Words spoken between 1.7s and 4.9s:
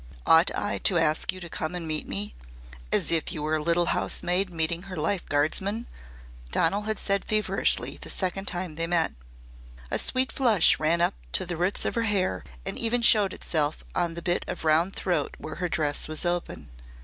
and meet me as if you were a little housemaid meeting